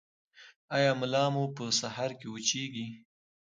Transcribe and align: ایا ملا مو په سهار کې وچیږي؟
ایا 0.75 0.91
ملا 0.99 1.23
مو 1.33 1.43
په 1.55 1.63
سهار 1.79 2.11
کې 2.19 2.27
وچیږي؟ 2.29 2.87